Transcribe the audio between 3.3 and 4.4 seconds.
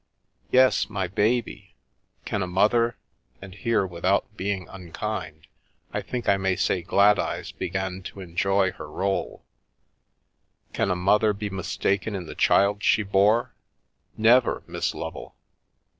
"—and here, with out